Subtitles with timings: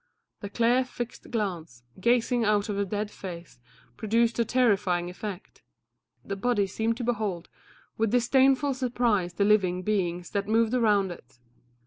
[0.39, 3.59] The clear, fixed glance, gazing out of the dead face,
[3.97, 5.61] produced a terrifying effect;
[6.25, 7.49] the body seemed to behold
[7.99, 11.37] with disdainful surprise the living beings that moved around it.